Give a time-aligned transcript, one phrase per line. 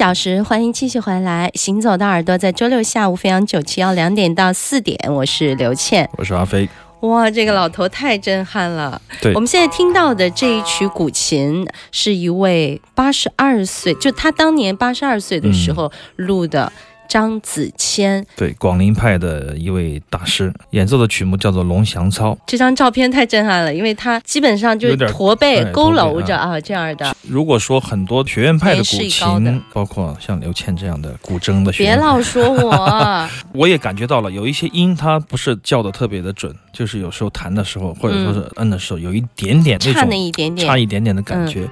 [0.00, 1.50] 小时，欢迎继续回来。
[1.52, 6.66] 行走的耳朵在周六下午飞扬九七幺两点到四点，我是刘倩，我是阿飞。
[7.00, 8.98] 哇，这个老头太震撼了！
[9.20, 16.72] 对，我们现在听到的这一曲古琴，是一位八十二岁，就他当年八十二岁的时候录的。
[17.10, 22.30] 张子谦，对，广陵派的一位大师，演奏的曲目叫做《龙翔操》。
[22.46, 27.12] 这张照片太震撼了，因为他基本上就是驼背佝偻着啊，这样的。
[27.28, 41.68] 如果说很多学院派的古琴，包括像刘谦这样的古筝的学别老说我， 我也感觉到了，有一些音它不是叫的特别的准，就是有时候弹的时候，或者说是摁的时候，有一点点差那一点点，差一点点的感觉。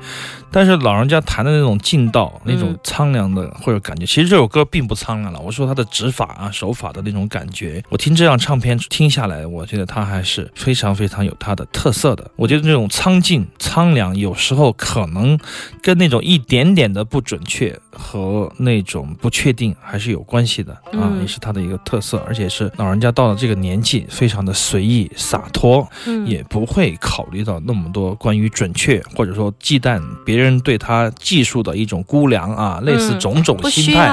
[0.50, 5.27] 但是老人家弹的那种劲道，那种苍凉的或者感觉，其实这首歌并不苍凉。
[5.40, 12.30] 我说他的指法啊手法的那种感觉，我听这张唱片听下来，我觉得他还是非常非常有他的特色的。
[12.36, 15.38] 我觉得那种苍劲苍凉，有时候可能
[15.82, 22.24] 跟那种一点点的不准确和那种不确定还是有关系的啊，也是他的一个特色。
[22.26, 25.86] 而且是老人家到了这个年纪，非常的随意洒脱，
[26.24, 34.08] 也不会考虑到那么多关于准确或者说忌惮别人对他技术的一种估量啊，类似种种心态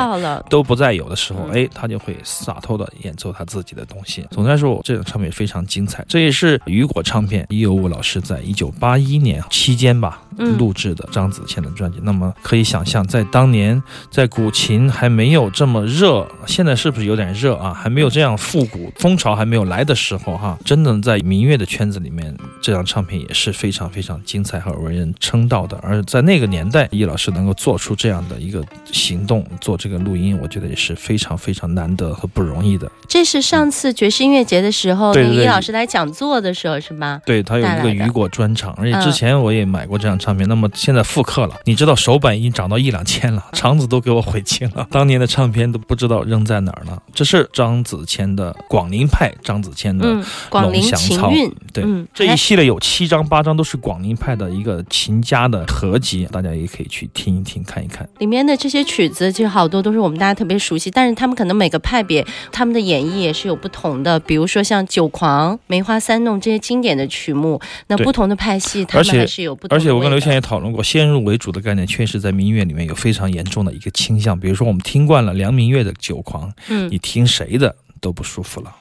[0.50, 1.06] 都不再有。
[1.06, 4.26] 的时候，哎，他就会洒脱的演奏他自己的东西。
[4.32, 6.04] 总的来说，这张唱片非常精彩。
[6.08, 10.24] 这也是雨果唱片伊有武老师在一九八一年期间吧
[10.58, 12.00] 录制的张子谦的专辑。
[12.02, 13.75] 那么可以想象，在当年，
[14.10, 17.74] 在古琴还没有这么热，现在是不是有点热啊？
[17.74, 25.77] 还没有这样复古风潮还没有来的时候，哈，真的在民乐的圈子里面，这张唱片也是非常非常精彩和为人称道的。
[25.83, 30.95] 而在那个年代，易老师能够做出这样的一个行动，做这个录音，我觉得也是。
[30.95, 32.92] 非常非常难得和不容易的。
[33.07, 37.22] 这是上次爵士音乐节的时候，李毅老师来讲座的时候，是吗？
[37.25, 40.48] 对他有一个雨果专场，而且之前我也买过这张唱片。
[40.50, 44.88] 那么现在复刻了，你知道手板已经涨到一两千了， 肠子都给我悔青了。
[44.91, 47.01] 当年的唱片都不知道扔在哪儿了。
[47.15, 50.06] 这是张子谦的广陵派，张子谦的
[50.51, 51.31] 龙翔操。
[51.73, 51.83] 对，
[52.13, 58.07] 这一系列有七张八张都是广陵派的一个琴家的合集，大家也可以去听一听看一看。
[58.19, 60.91] 里面的这些曲子其实好多都是我们大家特别熟悉。
[60.91, 64.19] 但是他们可能每个派别，他们的演绎也是有不同的。
[64.19, 69.75] 比如说像《酒狂》《梅花三弄》这些经典的曲目，那不同的派系，他们还是有不同。
[69.75, 74.39] 而且我跟刘谦也讨论过，先入为主的概念，确实在民乐里面有非常严重的一个倾向。
[74.39, 78.75] 比如说我们听惯了梁明月的《酒狂》，嗯，你听谁的都不舒服了。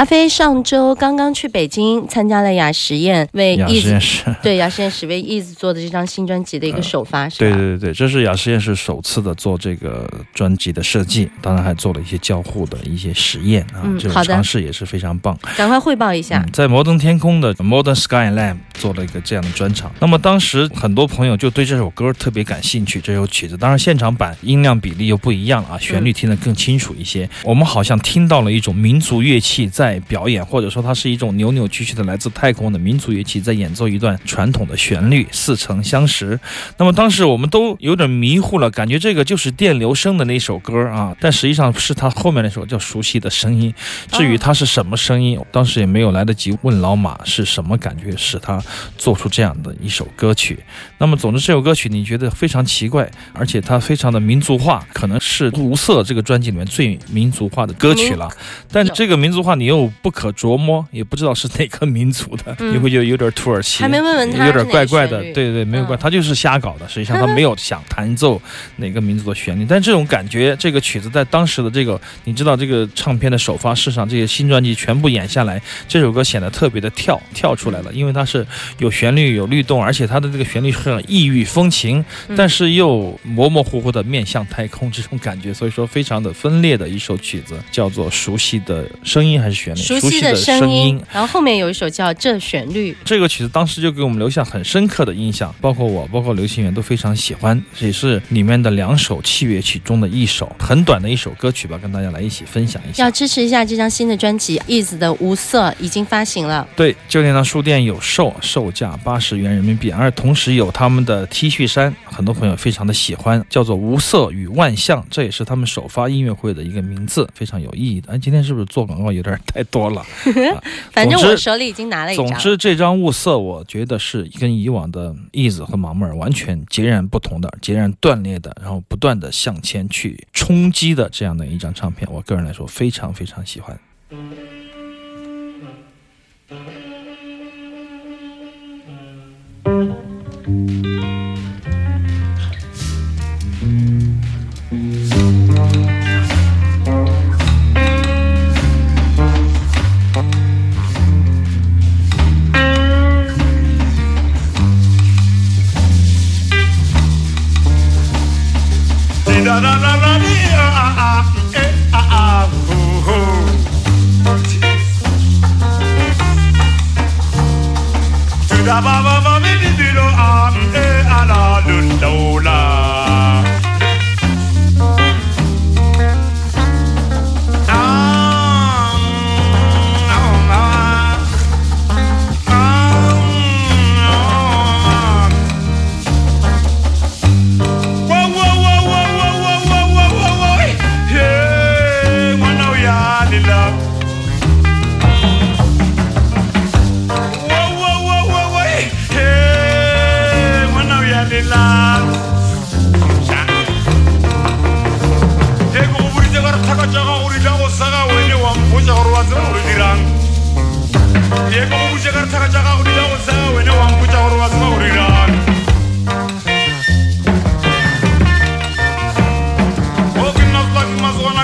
[0.00, 7.38] 阿飞上周刚刚去北京参加了雅实验，为雅实验室对雅实验室为 Ease 做的这张新专辑的一个首发， 是吧？
[7.40, 15.38] 对对对对，这是雅实验室首次的做这个专辑的设计，当然还做了一些交互的一些实验啊，这种尝试也是非常棒。
[15.54, 19.92] 赶快汇报一下，在摩登天空的 Modern Sky Lab 做了一个这样的专场。
[20.00, 27.28] 那么当时很多朋友就对这首歌特别感兴趣，这首曲子，当然现场版音量比例又不一样了啊，旋律听得更清楚一些。
[27.44, 36.38] 我们好像听到了一种民族乐器在表演，或者说它是一种扭扭曲曲的来自太空的民族乐器在演奏一段传统的旋律，似曾相识。
[36.76, 43.72] 那么当时我们都有点迷糊了，感觉这个就是电流声的那首歌啊，但实际上是他后面那首叫《熟悉的声音》。
[44.16, 48.62] 至于它是什么声音，当时也没有来得及问老马是什么感觉使他
[48.98, 50.58] 做出这样的一首歌曲。
[50.98, 58.28] 那么总之这首歌曲你觉得非常奇怪，而且它非常的民族化，可能是无色这个专辑里面最民族化的歌曲了。
[58.70, 65.20] 但是这个民族化你又不可琢磨，也不知道是哪个民族的，你会觉得有点土耳其，还没问问他，有点怪怪的。
[65.20, 66.88] 对对对，没有怪，他就是瞎搞的。
[66.88, 68.40] 实际上他没有想弹奏
[68.76, 78.46] 哪个民族的旋律，但这种感觉，这个曲子在当时的这个，你知道这个唱片的首发式上，这些新专辑全部演下来，这首歌显得特别的跳跳出来了，因为它是
[78.78, 82.04] 有旋律有律动，而且它的这个旋律是很异域风情，
[82.36, 89.82] 但是又模模糊糊的面向太空这种感觉，所以说非常的分裂的一首曲子，叫做《熟悉的声音》还是旋律？
[89.82, 91.00] 熟悉的声音。
[91.12, 103.04] 然后后面有一首叫《这旋律》，这个曲子当时就给我们留下很深刻的印象，包括我，包括刘心远都非常喜欢，这也是里面的两首器乐曲中的一首，很短的一首歌曲吧，跟大家来一起分享一下。
[103.04, 118.12] 要支持一下这张新的专辑，Ease 的《无色》已经发行了，对，旧天堂书店有售，售价八十元人民币，而同时有他们的 T 恤衫，很多朋友非常的喜欢，叫做《无色与万象》，这也是他们首发音乐会的一个名字，非常有意义的。
[118.12, 120.04] 哎，今天是不是做广告有点太多了？
[120.92, 122.26] 反正我手里已经拿了一张。
[122.26, 132.08] 总之，这张《物色》，我觉得是跟以往的 Ease 和盲妹完全截然不同的、截然断裂的，然后不断的向前去冲击的这样的一张唱片。
[132.10, 133.78] 我个人来说，非常非常喜欢。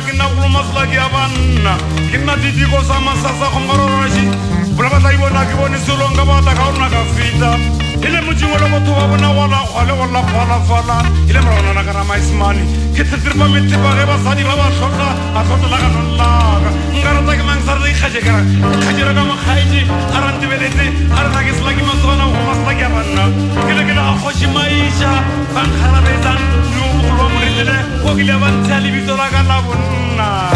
[0.07, 1.73] kinna kulumasula ki abanna.
[2.11, 4.25] Kinna didikosa masasa kongororasi
[4.77, 7.51] bulabatayibona kiboni sulonga batakaunakafita
[8.03, 10.97] ile mujingo lo batho ba bona wala gwa le golla falafala
[11.29, 12.63] ile moragonana ka ramaismane
[12.95, 17.45] ke tsetsirepa metepa ge basadi ba ba tlhoka a tlhotela ka nonlaka nka rata ke
[17.49, 18.41] mang sa re ikgaje kara
[18.81, 19.81] kgajelo ka mokgaedi
[20.15, 20.87] a rantebeletse
[21.17, 23.25] a re nake selaki masogana goma selaki a banna
[23.67, 25.13] ke le ke le a kgoši maiša
[25.55, 29.57] ba nkgarabetsang le o mogolo wa moretele o kile ba ntsheya lebitso la ka la
[29.67, 30.56] bonna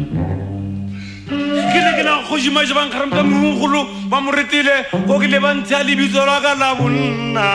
[1.71, 2.49] kile ke kgoši
[3.11, 3.23] ka
[4.09, 4.31] ba mo
[5.07, 5.53] go ke le ba
[5.83, 7.47] lebitso la ka la bonna.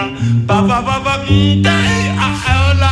[2.46, 2.90] Aola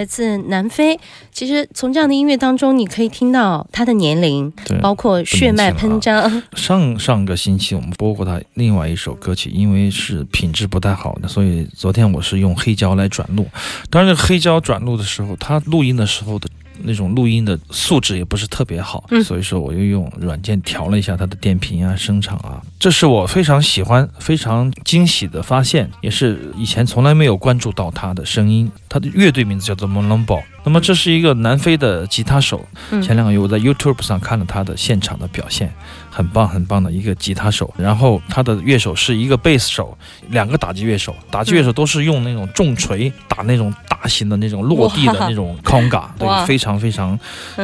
[0.00, 0.98] 来自南非，
[1.30, 6.42] 其实从这样的音乐当中，你可以听到他的年龄，包括血脉喷张。
[6.54, 13.46] 上上个星期我们播过他另外一首歌曲，因为是品质不太好的，所以昨天我是用黑胶来转录。
[13.90, 16.48] 当然，黑胶转录的时候，他录音的时候的。
[16.84, 28.70] 那种录音的素质也不是特别好，所以说我又用软件调了一下它的电频啊、声场啊，这是我非常喜欢、非常惊喜的发现，也是以前从来没有关注到它的声音。
[28.88, 30.42] 它的乐队名字叫做 Molombo。
[30.62, 32.64] 那么这是一个南非的吉他手，
[33.02, 35.72] 前两个月我在 YouTube 上看了他的现场的表现，
[36.10, 37.72] 很棒很棒的一个吉他手。
[37.78, 39.96] 然后他的乐手是一个贝斯手，
[40.28, 47.18] 两个打击乐手，打击乐手都是用那种重锤打那种大型的那种落地的那种 conga，对，非常非常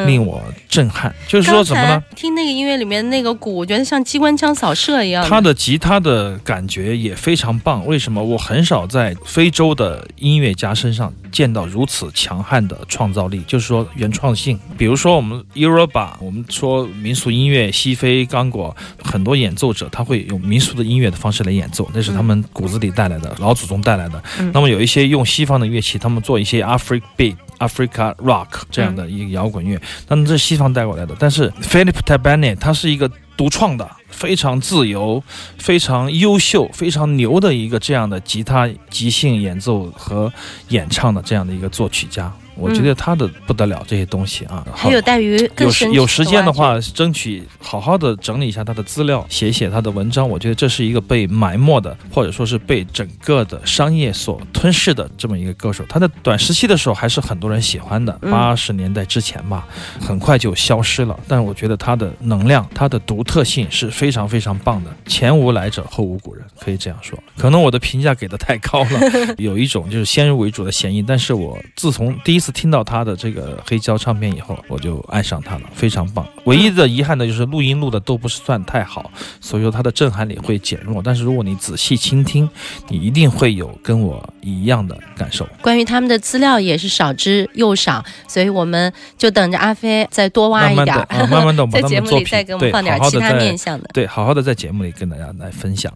[0.06, 1.14] 令我震撼。
[1.28, 2.02] 就是说什么呢？
[2.14, 5.28] 听那个音乐里面那个鼓，我觉得像机关枪扫射一样。
[5.28, 7.86] 他的吉他的感觉也非常棒。
[7.86, 8.24] 为什么？
[8.24, 12.74] 我很少在非洲的音乐家身上见到如此强悍的。
[12.96, 24.22] 创造力就是说原创性，比如说我们 Europa，我们说民俗音乐，西非刚果很多演奏者他会用民俗的音乐的方式来演奏，那是他们骨子里带来的，老祖宗带来的。
[24.54, 29.78] 那么有一些用西方的乐器，他们做一些 African Beat、Africa Rock 这样的一个摇滚乐，
[30.08, 31.14] 那么这是西方带过来的。
[31.18, 35.22] 但是 Philip Tabane 他是一个独创的，非常自由、
[35.58, 40.32] 非常优秀、非常牛的一个这样的吉他即兴演奏和
[40.68, 42.32] 演唱的这样的一个作曲家。
[42.56, 50.26] 我觉得他的不得了，这些东西啊，还有待于有时有时间的话，争取好好的整理一下他的资料，写写他的文章。
[50.26, 55.84] 我觉得这是一个被埋没的，或者说是被整个的商业所吞噬的这么一个歌手。
[55.86, 59.66] 他在短时期的时候还是很多人喜欢的，八十年代之前吧，
[60.00, 61.18] 很快就消失了。
[61.28, 67.22] 但是我觉得他的能量，他的独特性是非常非常棒的，前无来者后无古人，可以这样说。
[67.36, 69.00] 可能我的评价给的太高了，
[69.36, 71.02] 有一种就是先入为主的嫌疑。
[71.02, 72.45] 但是我自从第一次。
[72.52, 76.26] 听到他的这个黑胶唱片以后，我就爱上他了，非常棒。
[76.44, 81.02] 唯一的遗憾的就是录音录的都不是算太好，所以说他的震撼力会减弱。
[81.02, 82.48] 但是如果你仔细倾听，
[82.88, 85.46] 你一定会有跟我一样的感受。
[85.60, 90.96] 关于他们的资料也是少之又少，所以我们就等着阿飞再多挖一点，
[91.30, 95.92] 慢慢的 在节目里再给我们放点其他面向的，对，好好的在节目里跟大家来分享。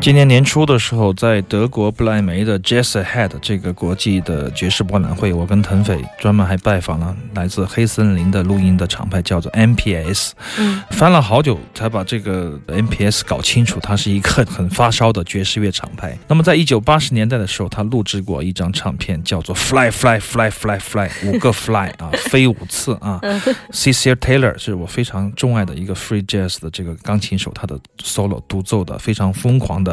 [0.00, 10.30] 今年年初的时候，在德国不莱梅的 Jazz Head 这个国际的爵士博览会，我跟腾飞专门还拜访了来自黑森林的录音的厂牌，叫做 MPS。
[10.58, 16.16] 嗯，翻了好久才把这个 MPS 搞清楚，它是一个很发烧的爵士乐厂牌。
[16.26, 23.20] 那么在一九八十年代的时候，他录制过一张唱片，叫做 Fly Fly Fly Fly Fly， 五个 Fly 啊，飞五次啊。
[23.70, 29.90] Cecil Taylor 是我非常钟爱的一个 Free Jazz 的这个钢琴手，他的 solo 独奏的非常疯狂的。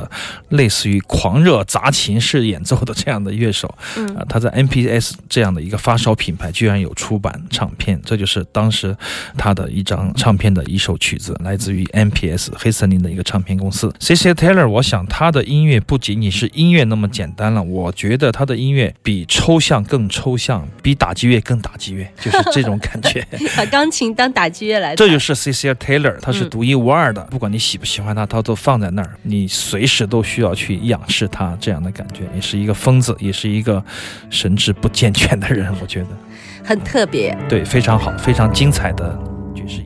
[0.50, 3.68] 类似于狂热杂琴式演奏的这样的乐手，
[4.16, 8.96] 啊，他在 NPS 这样的一个发烧品牌居然有出版唱片，这就是当时
[9.38, 13.92] 他的一张唱片的一首曲子，来自于 NPS 黑森林的一个唱片公司。
[14.00, 23.26] C C Taylor，我想他的音乐不仅仅是音乐那么简单了，我觉得他的音乐比抽象更抽象，比打击乐更打击乐，就是这种感觉。
[23.58, 29.87] 把钢琴当打击乐来，这就是 C C Taylor，他是独一无二的，不管你喜不喜欢他，他都放在那儿，你随。
[29.88, 33.84] 时都需要去仰视他，这样的感觉也是一个疯子，也是一个
[34.30, 36.08] 神志不健全的人，我觉得
[36.64, 39.18] 很特别，对，非常好，非常精彩的
[39.56, 39.82] 爵士。